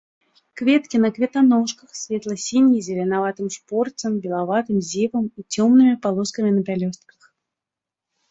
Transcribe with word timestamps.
Кветкі 0.59 0.99
на 1.01 1.09
кветаножках, 1.15 1.89
светла-сінія 2.03 2.81
з 2.85 2.87
зеленаватым 2.89 3.47
шпорцам, 3.55 4.11
белаватым 4.23 4.77
зевам 4.91 5.25
і 5.41 5.45
цёмнымі 5.57 5.95
палоскамі 6.07 6.51
на 6.59 6.65
пялёстках. 6.71 7.19